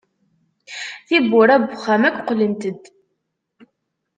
[1.07, 2.83] Tiwwura n wexxam akk qqlent-d.